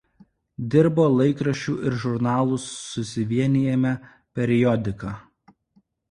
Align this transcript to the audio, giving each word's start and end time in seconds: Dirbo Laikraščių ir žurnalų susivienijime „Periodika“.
Dirbo 0.75 1.03
Laikraščių 1.17 1.73
ir 1.89 1.97
žurnalų 2.03 2.57
susivienijime 2.63 3.91
„Periodika“. 4.39 5.13